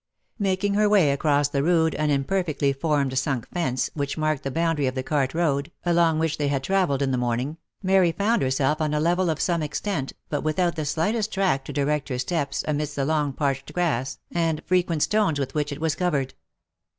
Making 0.39 0.73
her 0.73 0.89
way 0.89 1.11
across 1.11 1.47
the 1.47 1.61
rude 1.61 1.93
and 1.93 2.11
imperfectly 2.11 2.73
formed 2.73 3.15
sunk 3.19 3.47
fence, 3.51 3.91
which 3.93 4.17
marked 4.17 4.41
the 4.41 4.49
boundary 4.49 4.87
of 4.87 4.95
the 4.95 5.03
cart 5.03 5.35
road, 5.35 5.71
along 5.85 6.17
which 6.17 6.39
they 6.39 6.47
had 6.47 6.63
travelled 6.63 7.03
in 7.03 7.11
the 7.11 7.19
morning, 7.19 7.57
Mary 7.83 8.11
found 8.11 8.41
herself 8.41 8.81
on 8.81 8.95
a 8.95 8.99
level 8.99 9.29
of 9.29 9.39
some 9.39 9.61
extent, 9.61 10.13
but 10.27 10.41
without 10.41 10.75
the 10.75 10.85
slightest 10.85 11.31
track 11.31 11.63
to 11.65 11.71
direct 11.71 12.09
her 12.09 12.17
steps 12.17 12.63
amidst 12.67 12.95
the 12.95 13.05
long 13.05 13.31
parched 13.31 13.71
grass, 13.73 14.17
and 14.31 14.63
frequent 14.65 15.03
stones 15.03 15.37
with 15.37 15.53
which 15.53 15.71
it 15.71 15.79
was 15.79 15.93
covered. 15.93 16.33